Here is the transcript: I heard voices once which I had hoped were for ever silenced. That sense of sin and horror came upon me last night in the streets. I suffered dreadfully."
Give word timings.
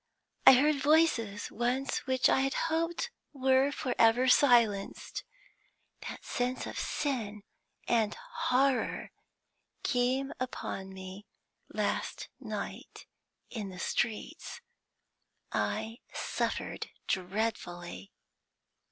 I 0.47 0.53
heard 0.53 0.77
voices 0.81 1.51
once 1.51 2.07
which 2.07 2.27
I 2.27 2.39
had 2.41 2.55
hoped 2.73 3.11
were 3.33 3.71
for 3.71 3.93
ever 3.99 4.27
silenced. 4.27 5.23
That 6.09 6.25
sense 6.25 6.65
of 6.65 6.79
sin 6.79 7.43
and 7.87 8.15
horror 8.39 9.11
came 9.83 10.31
upon 10.39 10.91
me 10.91 11.27
last 11.69 12.29
night 12.39 13.05
in 13.51 13.69
the 13.69 13.77
streets. 13.77 14.59
I 15.51 15.99
suffered 16.11 16.89
dreadfully." 17.05 18.11